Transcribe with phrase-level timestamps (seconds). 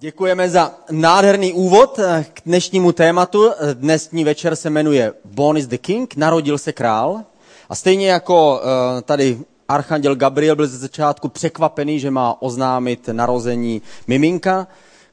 [0.00, 2.00] Děkujeme za nádherný úvod
[2.32, 3.50] k dnešnímu tématu.
[3.74, 7.20] Dnesní večer se jmenuje Born is the King, narodil se král.
[7.68, 9.38] A stejně jako eh, tady
[9.68, 14.66] Archanděl Gabriel byl ze začátku překvapený, že má oznámit narození miminka,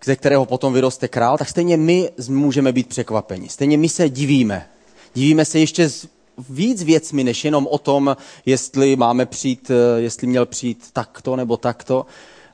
[0.06, 3.50] ze kterého potom vyroste král, tak stejně my můžeme být překvapeni.
[3.50, 4.68] Stejně my se divíme.
[5.13, 6.08] Divíme se ještě s
[6.50, 11.58] víc věcmi, než jenom o tom, jestli máme přijít, eh, jestli měl přijít takto nebo
[11.58, 12.06] takto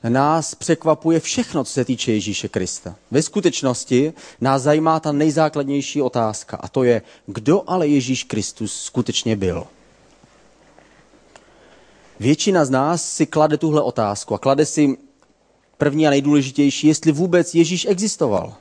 [0.08, 2.96] nás překvapuje všechno, co se týče Ježíše Krista.
[3.10, 9.36] Ve skutečnosti nás zajímá ta nejzákladnější otázka a to je, kdo ale Ježíš Kristus skutečně
[9.36, 9.66] byl.
[12.20, 14.96] Většina z nás si klade tuhle otázku a klade si
[15.78, 18.54] první a nejdůležitější, jestli vůbec Ježíš existoval.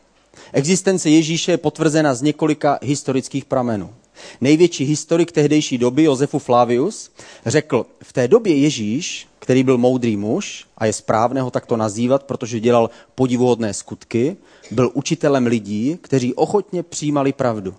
[0.54, 3.94] Existence Ježíše je potvrzena z několika historických pramenů.
[4.42, 7.12] Největší historik tehdejší doby, Josefu Flavius,
[7.46, 12.24] řekl, v té době Ježíš, který byl moudrý muž, a je správné ho takto nazývat,
[12.24, 14.38] protože dělal podivuhodné skutky,
[14.72, 17.76] byl učitelem lidí, kteří ochotně přijímali pravdu.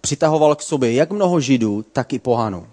[0.00, 2.66] Přitahoval k sobě jak mnoho židů, tak i pohanů.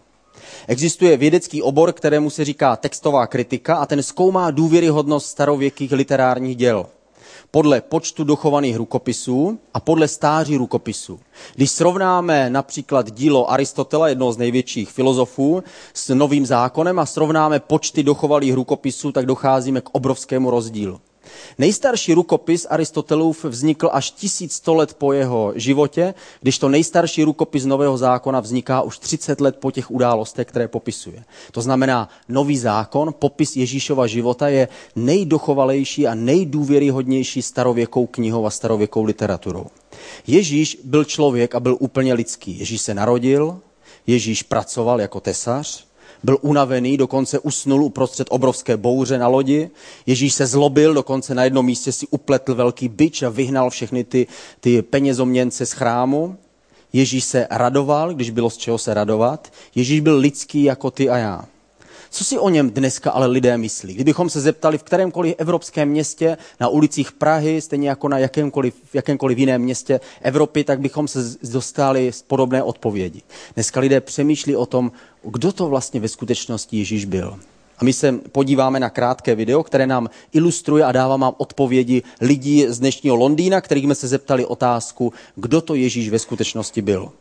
[0.68, 6.86] Existuje vědecký obor, kterému se říká textová kritika a ten zkoumá důvěryhodnost starověkých literárních děl
[7.56, 11.20] podle počtu dochovaných rukopisů a podle stáří rukopisů.
[11.56, 18.04] Když srovnáme například dílo Aristotela, jednoho z největších filozofů, s novým zákonem a srovnáme počty
[18.04, 21.02] dochovalých rukopisů, tak docházíme k obrovskému rozdílu.
[21.58, 27.98] Nejstarší rukopis Aristotelův vznikl až 1100 let po jeho životě, když to nejstarší rukopis Nového
[27.98, 31.24] zákona vzniká už 30 let po těch událostech, které popisuje.
[31.52, 39.04] To znamená, Nový zákon, popis Ježíšova života je nejdochovalejší a nejdůvěryhodnější starověkou knihou a starověkou
[39.04, 39.66] literaturou.
[40.28, 42.60] Ježíš byl člověk a byl úplně lidský.
[42.60, 43.60] Ježíš se narodil,
[44.08, 45.86] Ježíš pracoval jako tesař,
[46.24, 49.70] byl unavený, dokonce usnul uprostřed obrovské bouře na lodi.
[50.06, 54.28] Ježíš se zlobil, dokonce na jednom místě si upletl velký byč a vyhnal všechny ty,
[54.60, 56.38] ty penězoměnce z chrámu.
[56.94, 59.54] Ježíš se radoval, když bylo z čeho se radovat.
[59.76, 61.46] Ježíš byl lidský jako ty a já.
[62.14, 63.94] Co si o něm dneska ale lidé myslí?
[63.94, 69.38] Kdybychom se zeptali v kterémkoliv evropském městě, na ulicích Prahy, stejně jako na jakémkoliv, jakémkoliv
[69.38, 71.20] jiném městě Evropy, tak bychom se
[71.52, 73.22] dostali z podobné odpovědi.
[73.54, 74.92] Dneska lidé přemýšlí o tom,
[75.24, 77.40] kdo to vlastně ve skutečnosti Ježíš byl.
[77.78, 82.66] A my se podíváme na krátké video, které nám ilustruje a dává nám odpovědi lidí
[82.68, 87.12] z dnešního Londýna, kterých jsme se zeptali otázku, kdo to Ježíš ve skutečnosti byl.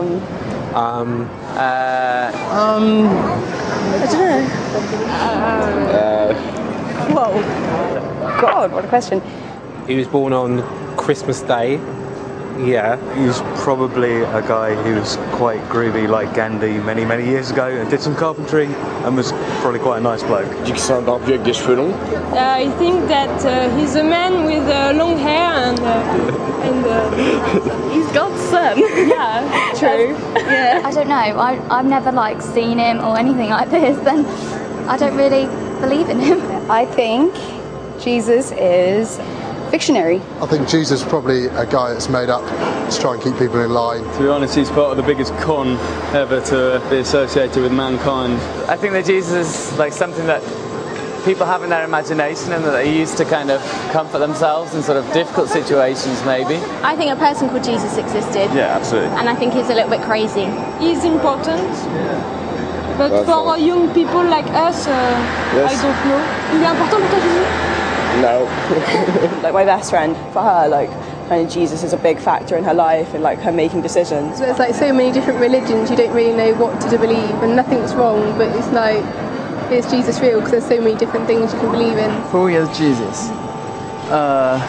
[0.00, 0.22] Um,
[0.76, 1.22] um,
[1.56, 5.88] uh, um, I don't know.
[5.90, 6.34] Uh,
[7.08, 8.40] whoa.
[8.40, 9.22] God, what a question.
[9.86, 10.62] He was born on
[10.96, 11.80] Christmas Day
[12.58, 17.66] Yeah, he's probably a guy who was quite groovy like Gandhi many, many years ago
[17.66, 18.66] and did some carpentry
[19.04, 20.48] and was probably quite a nice bloke.
[20.64, 21.92] Du qu'il un barbu avec des cheveux longs
[22.32, 25.86] uh, I think that uh, he's a man with uh, long hair and, uh,
[26.68, 28.78] and uh, he's God's son.
[28.78, 30.16] Yeah, true.
[30.36, 30.82] yeah.
[30.84, 31.14] I don't know.
[31.14, 33.98] I, I've never like seen him or anything like this.
[34.04, 34.24] Then
[34.88, 35.46] I don't really
[35.80, 36.40] believe in him.
[36.70, 37.34] I think
[38.00, 39.18] Jesus is
[39.70, 40.20] fictionary.
[40.40, 42.44] I think Jesus is probably a guy that's made up
[42.90, 44.02] to try and keep people in line.
[44.14, 45.76] To be honest, he's part of the biggest con
[46.14, 48.34] ever to be associated with mankind.
[48.68, 50.42] I think that Jesus is like something that
[51.24, 53.60] people have in their imagination and that they use to kind of
[53.90, 56.54] comfort themselves in sort of difficult situations maybe.
[56.86, 58.48] I think a person called Jesus existed.
[58.54, 59.10] Yeah, absolutely.
[59.18, 60.46] And I think he's a little bit crazy.
[60.78, 61.66] He's important.
[62.96, 63.60] But That's for right.
[63.60, 64.90] young people like us, uh,
[65.52, 65.68] yes.
[65.68, 66.22] I don't know.
[66.54, 67.75] Il est important pour toi Jésus
[68.22, 68.44] No.
[69.42, 70.90] like my best friend, for her, like
[71.28, 74.38] kind of Jesus is a big factor in her life and like her making decisions.
[74.38, 77.94] There's like so many different religions, you don't really know what to believe, and nothing's
[77.94, 78.36] wrong.
[78.38, 79.04] But it's like,
[79.70, 80.40] is Jesus real?
[80.40, 82.10] Because there's so many different things you can believe in.
[82.32, 83.30] Who is Jesus?
[84.10, 84.62] Uh...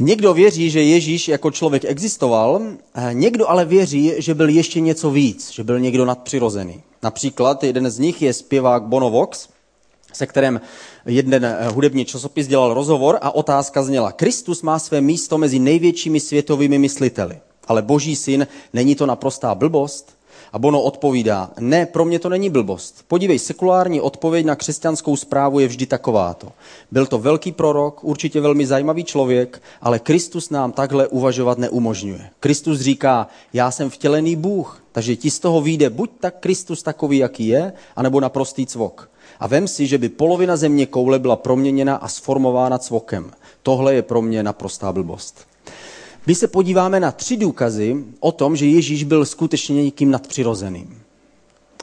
[0.00, 2.60] Někdo věří, že Ježíš jako člověk existoval,
[3.12, 6.82] někdo ale věří, že byl ještě něco víc, že byl někdo nadpřirozený.
[7.02, 9.48] Například jeden z nich je zpěvák Bono Vox,
[10.12, 10.60] se kterým
[11.06, 16.20] jeden eh, hudební časopis dělal rozhovor a otázka zněla, Kristus má své místo mezi největšími
[16.20, 20.20] světovými mysliteli, ale boží syn, není to naprostá blbost?
[20.52, 23.04] A Bono odpovídá, ne, pro mě to není blbost.
[23.08, 26.52] Podívej, sekulární odpověď na křesťanskou zprávu je vždy takováto.
[26.90, 32.30] Byl to velký prorok, určitě velmi zajímavý člověk, ale Kristus nám takhle uvažovat neumožňuje.
[32.40, 37.18] Kristus říká, já jsem vtělený Bůh, takže ti z toho vyjde buď tak Kristus takový,
[37.18, 39.09] jaký je, anebo naprostý cvok.
[39.40, 43.30] A vem si, že by polovina země koule byla proměněna a sformována cvokem.
[43.62, 45.46] Tohle je pro mě naprostá blbost.
[46.26, 51.02] My se podíváme na tři důkazy o tom, že Ježíš byl skutečně někým nadpřirozeným.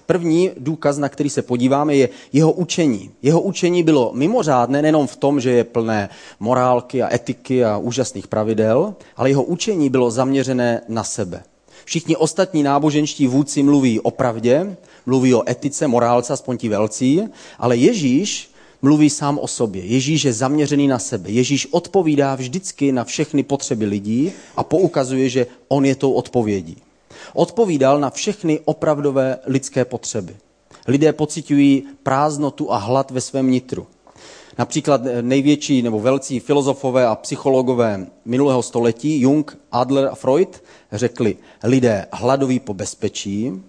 [0.05, 3.11] První důkaz, na který se podíváme, je jeho učení.
[3.21, 6.09] Jeho učení bylo mimořádné nejenom v tom, že je plné
[6.39, 11.43] morálky a etiky a úžasných pravidel, ale jeho učení bylo zaměřené na sebe.
[11.87, 17.21] Všichni ostatní náboženští vůdci mluví o pravdě, mluví o etice, morálce, aspoň ti velcí,
[17.59, 18.51] ale Ježíš
[18.81, 19.85] mluví sám o sobě.
[19.85, 21.29] Ježíš je zaměřený na sebe.
[21.29, 26.77] Ježíš odpovídá vždycky na všechny potřeby lidí a poukazuje, že on je tou odpovědí.
[27.33, 30.35] Odpovídal na všechny opravdové lidské potřeby.
[30.87, 33.87] Lidé pocitují prázdnotu a hlad ve svém nitru.
[34.57, 42.05] Například největší nebo velcí filozofové a psychologové minulého století, Jung, Adler a Freud, řekli, lidé
[42.11, 43.61] hladoví po bezpečí,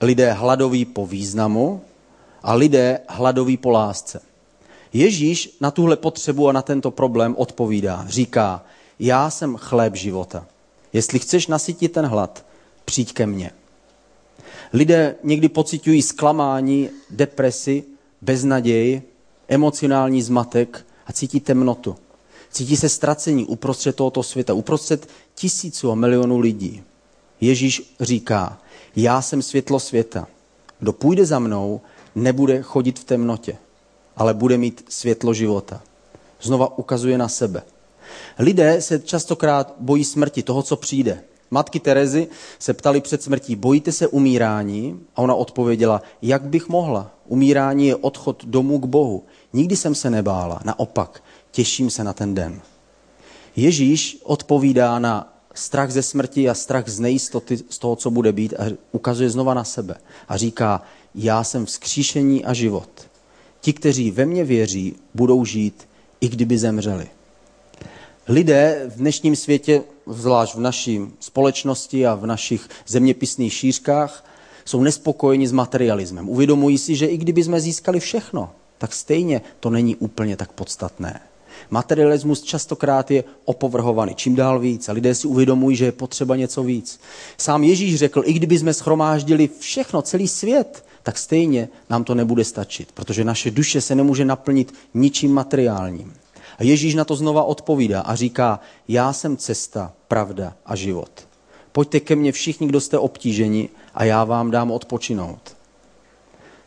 [0.00, 1.80] lidé hladoví po významu
[2.42, 4.20] a lidé hladoví po lásce.
[4.92, 8.04] Ježíš na tuhle potřebu a na tento problém odpovídá.
[8.08, 8.64] Říká,
[8.98, 10.46] já jsem chléb života.
[10.92, 12.46] Jestli chceš nasytit ten hlad,
[12.84, 13.50] přijď ke mně.
[14.72, 17.84] Lidé někdy pocitují zklamání, depresi,
[18.22, 19.02] beznaději,
[19.48, 21.96] emocionální zmatek a cítí temnotu.
[22.50, 26.82] Cítí se ztracení uprostřed tohoto světa, uprostřed tisíců a milionů lidí.
[27.40, 28.58] Ježíš říká,
[28.96, 30.28] já jsem světlo světa.
[30.78, 31.80] Kdo půjde za mnou,
[32.14, 33.56] nebude chodit v temnotě,
[34.16, 35.82] ale bude mít světlo života.
[36.42, 37.62] Znova ukazuje na sebe.
[38.38, 41.22] Lidé se častokrát bojí smrti, toho, co přijde.
[41.50, 42.28] Matky Terezy
[42.58, 45.00] se ptali před smrtí, bojíte se umírání?
[45.16, 47.10] A ona odpověděla, jak bych mohla?
[47.26, 49.24] Umírání je odchod domů k Bohu.
[49.52, 52.60] Nikdy jsem se nebála, naopak, těším se na ten den.
[53.56, 58.54] Ježíš odpovídá na strach ze smrti a strach z nejistoty z toho, co bude být
[58.54, 59.94] a ukazuje znova na sebe
[60.28, 60.82] a říká,
[61.14, 62.88] já jsem vzkříšení a život.
[63.60, 65.88] Ti, kteří ve mně věří, budou žít,
[66.20, 67.06] i kdyby zemřeli.
[68.28, 74.24] Lidé v dnešním světě, zvlášť v naší společnosti a v našich zeměpisných šířkách,
[74.64, 76.28] jsou nespokojeni s materialismem.
[76.28, 81.20] Uvědomují si, že i kdyby jsme získali všechno, tak stejně to není úplně tak podstatné.
[81.70, 86.62] Materialismus častokrát je opovrhovaný čím dál víc a lidé si uvědomují, že je potřeba něco
[86.62, 87.00] víc.
[87.38, 92.44] Sám Ježíš řekl, i kdyby jsme schromáždili všechno, celý svět, tak stejně nám to nebude
[92.44, 96.14] stačit, protože naše duše se nemůže naplnit ničím materiálním.
[96.58, 101.10] A Ježíš na to znova odpovídá a říká, já jsem cesta, pravda a život.
[101.72, 105.56] Pojďte ke mně všichni, kdo jste obtíženi a já vám dám odpočinout.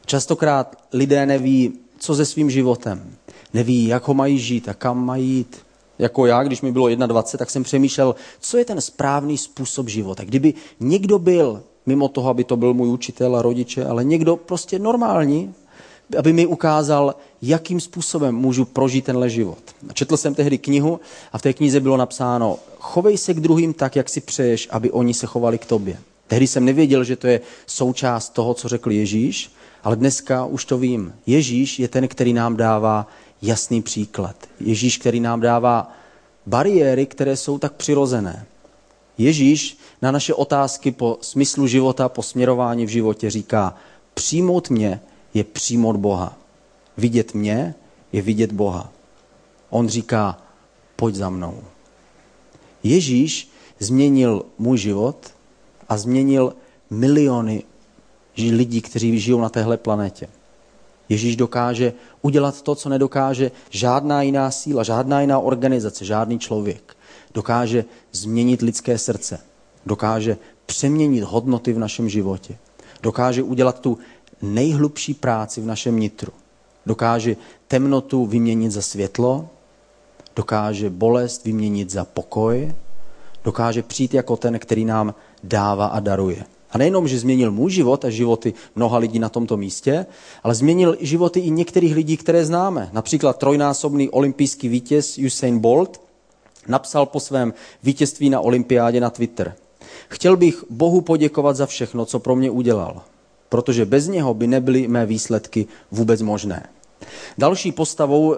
[0.06, 3.16] Častokrát lidé neví, co se svým životem.
[3.54, 5.58] Neví, jak ho mají žít a kam mají jít.
[6.00, 10.24] Jako já, když mi bylo 21, tak jsem přemýšlel, co je ten správný způsob života.
[10.24, 14.80] Kdyby někdo byl, mimo toho, aby to byl můj učitel a rodiče, ale někdo prostě
[14.80, 15.54] normální,
[16.18, 19.60] aby mi ukázal, jakým způsobem můžu prožít tenhle život.
[19.94, 21.00] Četl jsem tehdy knihu
[21.34, 24.92] a v té knize bylo napsáno, chovej se k druhým tak, jak si přeješ, aby
[24.92, 25.98] oni se chovali k tobě.
[26.28, 29.52] Tehdy jsem nevěděl, že to je součást toho, co řekl Ježíš,
[29.84, 31.14] ale dneska už to vím.
[31.26, 33.08] Ježíš je ten, který nám dává
[33.42, 34.36] jasný příklad.
[34.60, 35.92] Ježíš, který nám dává
[36.46, 38.46] bariéry, které jsou tak přirozené.
[39.18, 43.76] Ježíš na naše otázky po smyslu života, po směrování v životě říká,
[44.14, 45.02] přijmout mě
[45.34, 46.38] je přijmout Boha.
[46.98, 47.76] Vidět mě
[48.12, 48.92] je vidět Boha.
[49.70, 50.42] On říká,
[50.96, 51.64] pojď za mnou.
[52.84, 55.34] Ježíš změnil můj život
[55.90, 56.54] a změnil
[56.90, 57.64] miliony
[58.40, 60.28] lidí, kteří žijou na téhle planetě.
[61.10, 66.98] Ježíš dokáže udělat to, co nedokáže žádná jiná síla, žádná jiná organizace, žádný člověk.
[67.34, 69.40] Dokáže změnit lidské srdce.
[69.86, 72.58] Dokáže přeměnit hodnoty v našem životě.
[73.02, 73.98] Dokáže udělat tu
[74.42, 76.32] nejhlubší práci v našem nitru.
[76.86, 77.36] Dokáže
[77.68, 79.50] temnotu vyměnit za světlo,
[80.36, 82.74] dokáže bolest vyměnit za pokoj,
[83.44, 85.14] dokáže přijít jako ten, který nám
[85.44, 86.46] dává a daruje.
[86.72, 90.06] A nejenom, že změnil můj život a životy mnoha lidí na tomto místě,
[90.44, 92.90] ale změnil životy i některých lidí, které známe.
[92.94, 96.02] Například trojnásobný olympijský vítěz Usain Bolt
[96.68, 99.56] napsal po svém vítězství na olympiádě na Twitter.
[100.10, 103.02] Chtěl bych Bohu poděkovat za všechno, co pro mě udělal,
[103.50, 106.70] protože bez něho by nebyly mé výsledky vůbec možné.
[107.38, 108.38] Další postavou eh,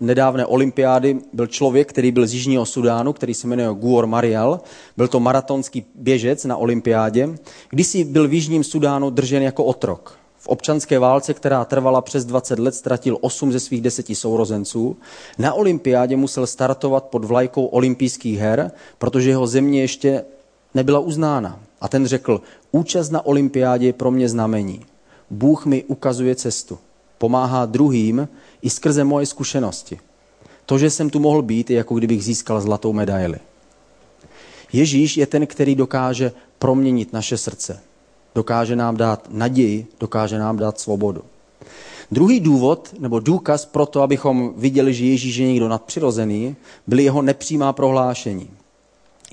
[0.00, 4.60] nedávné olympiády byl člověk, který byl z Jižního Sudánu, který se jmenuje Guor Mariel.
[4.96, 7.28] Byl to maratonský běžec na olympiádě.
[7.70, 10.18] Kdysi byl v Jižním Sudánu držen jako otrok.
[10.38, 14.96] V občanské válce, která trvala přes 20 let, ztratil 8 ze svých deseti sourozenců.
[15.38, 20.24] Na olympiádě musel startovat pod vlajkou olympijských her, protože jeho země ještě
[20.74, 21.60] nebyla uznána.
[21.80, 22.40] A ten řekl,
[22.72, 24.80] účast na olympiádě je pro mě znamení.
[25.30, 26.78] Bůh mi ukazuje cestu
[27.20, 28.28] pomáhá druhým
[28.62, 30.00] i skrze moje zkušenosti.
[30.66, 33.38] To, že jsem tu mohl být, je jako kdybych získal zlatou medaili.
[34.72, 37.80] Ježíš je ten, který dokáže proměnit naše srdce.
[38.34, 41.24] dokáže nám dát naději, dokáže nám dát svobodu.
[42.10, 47.22] Druhý důvod, nebo důkaz pro to, abychom viděli, že Ježíš je někdo nadpřirozený, byly jeho
[47.22, 48.50] nepřímá prohlášení.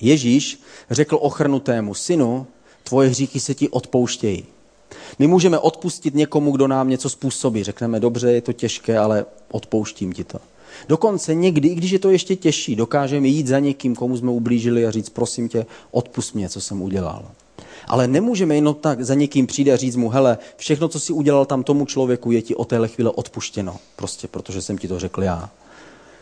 [0.00, 2.46] Ježíš řekl ochrnutému synu,
[2.84, 4.57] tvoje hříchy se ti odpouštějí.
[5.18, 7.64] My můžeme odpustit někomu, kdo nám něco způsobí.
[7.64, 10.38] Řekneme, dobře, je to těžké, ale odpouštím ti to.
[10.88, 14.86] Dokonce někdy, i když je to ještě těžší, dokážeme jít za někým, komu jsme ublížili
[14.86, 17.24] a říct, prosím tě, odpust mě, co jsem udělal.
[17.86, 21.46] Ale nemůžeme jenom tak za někým přijít a říct mu, hele, všechno, co si udělal
[21.46, 23.76] tam tomu člověku, je ti o téhle chvíle odpuštěno.
[23.96, 25.50] Prostě protože jsem ti to řekl já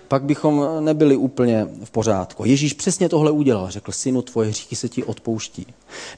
[0.09, 2.45] pak bychom nebyli úplně v pořádku.
[2.45, 3.71] Ježíš přesně tohle udělal.
[3.71, 5.67] Řekl, synu, tvoje hříchy se ti odpouští.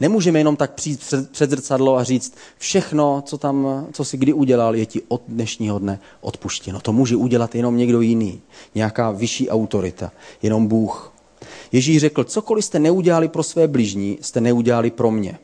[0.00, 1.00] Nemůžeme jenom tak přijít
[1.33, 5.78] před, zrcadlo a říct, všechno, co tam, co si kdy udělal, je ti od dnešního
[5.78, 6.80] dne odpuštěno.
[6.80, 8.40] To může udělat jenom někdo jiný,
[8.75, 11.12] nějaká vyšší autorita, jenom Bůh.
[11.73, 15.38] Ježíš řekl, cokoliv jste neudělali pro své bližní, jste neudělali pro mě.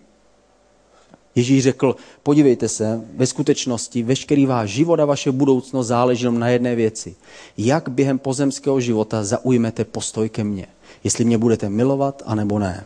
[1.34, 6.74] Ježíš řekl, podívejte se, ve skutečnosti veškerý váš život a vaše budoucnost záleží na jedné
[6.74, 7.14] věci.
[7.58, 10.66] Jak během pozemského života zaujmete postoj ke mně.
[11.04, 12.84] Jestli mě budete milovat, anebo ne.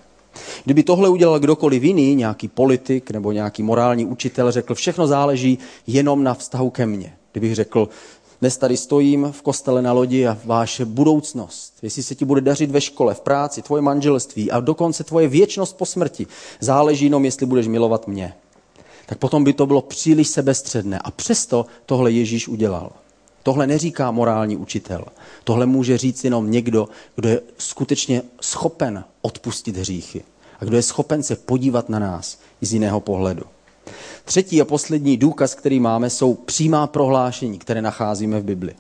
[0.65, 6.25] Kdyby tohle udělal kdokoliv jiný, nějaký politik nebo nějaký morální učitel, řekl, všechno záleží jenom
[6.25, 7.13] na vztahu ke mně.
[7.33, 7.89] Kdybych řekl,
[8.41, 12.71] dnes tady stojím v kostele na lodi a vaše budoucnost, jestli se ti bude dařit
[12.71, 16.27] ve škole, v práci, tvoje manželství a dokonce tvoje věčnost po smrti,
[16.61, 18.35] záleží jenom, jestli budeš milovat mě.
[19.07, 20.99] Tak potom by to bylo příliš sebestředné.
[20.99, 22.93] A přesto tohle Ježíš udělal.
[23.43, 25.05] Tohle neříká morální učitel.
[25.45, 30.25] Tohle může říct jenom někdo, kdo je skutečně schopen odpustit hříchy.
[30.61, 33.43] A kdo je schopen se podívat na nás z jiného pohledu.
[34.25, 38.75] Třetí a poslední důkaz, který máme, jsou přímá prohlášení, které nacházíme v Bibli.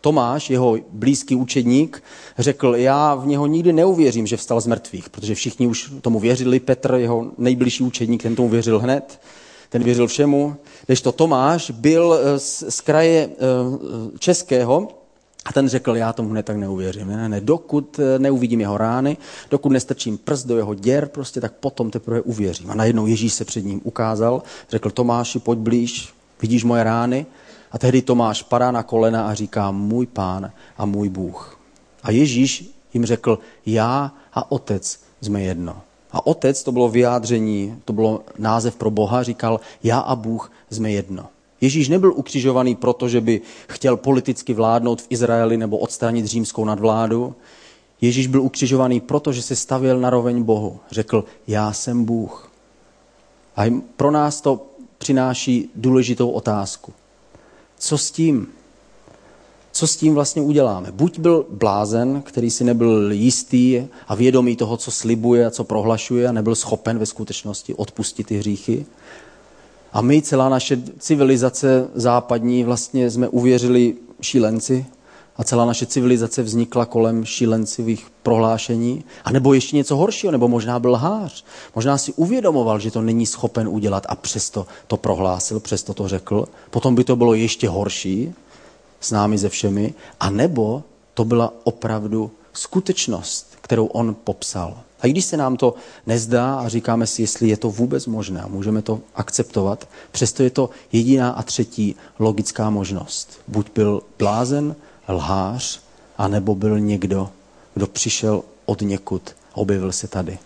[0.00, 2.02] Tomáš, jeho blízký učedník,
[2.38, 6.60] řekl, já v něho nikdy neuvěřím, že vstal z mrtvých, protože všichni už tomu věřili.
[6.60, 9.20] Petr, jeho nejbližší učedník, ten tomu věřil hned,
[9.68, 10.56] ten věřil všemu.
[10.86, 14.88] Když to Tomáš byl eh, z, z kraje eh, českého,
[15.48, 17.08] a ten řekl, já tomu hned tak neuvěřím.
[17.08, 19.16] Ne, ne, dokud eh, neuvidím jeho rány,
[19.50, 22.70] dokud nestrčím prst do jeho děr, prostě tak potom teprve uvěřím.
[22.70, 27.26] A najednou Ježíš se před ním ukázal, řekl Tomáši, pojď blíž, vidíš moje rány?
[27.72, 31.60] A tehdy Tomáš padá na kolena a říká, můj pán a můj Bůh.
[32.02, 35.80] A Ježíš jim řekl, já a otec jsme jedno.
[36.12, 40.90] A otec, to bylo vyjádření, to bylo název pro Boha, říkal, já a Bůh jsme
[40.90, 41.26] jedno.
[41.60, 47.34] Ježíš nebyl ukřižovaný proto, že by chtěl politicky vládnout v Izraeli nebo odstranit římskou nadvládu.
[48.00, 50.80] Ježíš byl ukřižovaný proto, že se stavěl na roveň Bohu.
[50.90, 52.52] Řekl, já jsem Bůh.
[53.56, 54.66] A pro nás to
[54.98, 56.92] přináší důležitou otázku.
[57.78, 58.46] Co s tím?
[59.72, 60.92] Co s tím vlastně uděláme?
[60.92, 66.28] Buď byl blázen, který si nebyl jistý a vědomý toho, co slibuje a co prohlašuje
[66.28, 68.86] a nebyl schopen ve skutečnosti odpustit ty hříchy,
[69.98, 74.86] a my, celá naše civilizace západní, vlastně jsme uvěřili šílenci
[75.36, 79.04] a celá naše civilizace vznikla kolem šílencivých prohlášení.
[79.24, 81.44] A nebo ještě něco horšího, nebo možná byl lhář.
[81.74, 86.48] Možná si uvědomoval, že to není schopen udělat a přesto to prohlásil, přesto to řekl.
[86.70, 88.34] Potom by to bylo ještě horší
[89.00, 89.94] s námi ze všemi.
[90.20, 90.82] A nebo
[91.14, 94.78] to byla opravdu skutečnost, kterou on popsal.
[95.00, 95.74] A i když se nám to
[96.06, 100.70] nezdá a říkáme si, jestli je to vůbec možné můžeme to akceptovat, přesto je to
[100.92, 103.40] jediná a třetí logická možnost.
[103.48, 104.76] Buď byl blázen,
[105.08, 105.80] lhář,
[106.18, 107.30] anebo byl někdo,
[107.74, 110.38] kdo přišel od někud objevil se tady.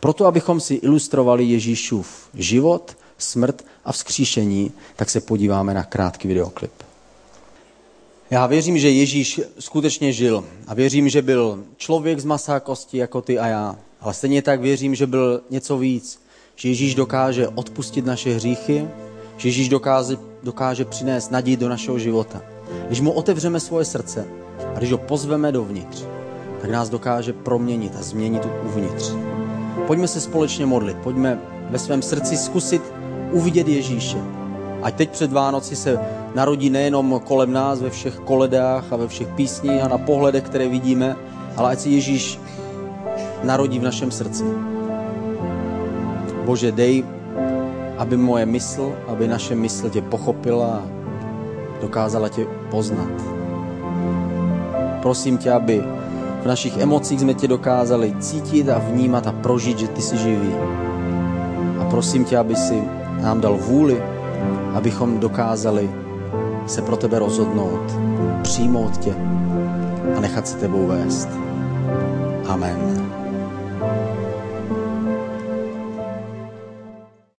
[0.00, 6.72] Proto, abychom si ilustrovali Ježíšův život, smrt a vzkříšení, tak se podíváme na krátký videoklip.
[8.32, 12.98] Já věřím, že Ježíš skutečně žil a věřím, že byl člověk z masa a kosti
[12.98, 13.76] jako ty a já.
[14.00, 16.20] Ale stejně tak věřím, že byl něco víc.
[16.56, 18.88] Že Ježíš dokáže odpustit naše hříchy,
[19.36, 22.42] že Ježíš dokáže, dokáže přinést naději do našeho života.
[22.86, 24.26] Když mu otevřeme svoje srdce
[24.74, 26.04] a když ho pozveme dovnitř,
[26.60, 29.12] tak nás dokáže proměnit a změnit uvnitř.
[29.86, 32.82] Pojďme se společně modlit, pojďme ve svém srdci zkusit
[33.32, 34.41] uvidět Ježíše.
[34.82, 36.00] Ať teď před Vánoci se
[36.34, 40.68] narodí nejenom kolem nás ve všech koledách a ve všech písních a na pohledech, které
[40.68, 41.16] vidíme,
[41.56, 42.40] ale ať se Ježíš
[43.42, 44.44] narodí v našem srdci.
[46.44, 47.04] Bože, dej,
[47.98, 50.82] aby moje mysl, aby naše mysl tě pochopila a
[51.80, 53.10] dokázala tě poznat.
[55.02, 55.82] Prosím tě, aby
[56.42, 60.54] v našich emocích jsme tě dokázali cítit a vnímat a prožít, že ty jsi živý.
[61.78, 62.82] A prosím tě, aby si
[63.20, 64.02] nám dal vůli,
[64.74, 65.90] abychom dokázali
[66.66, 67.98] se pro tebe rozhodnout,
[68.42, 69.14] přijmout tě
[70.16, 71.28] a nechat se tebou vést.
[72.48, 73.21] Amen.